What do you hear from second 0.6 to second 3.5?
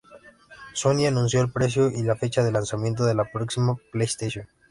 Sony anunció el precio y la fecha de lanzamiento de la